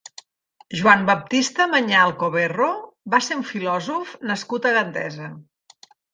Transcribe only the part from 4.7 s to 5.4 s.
Gandesa.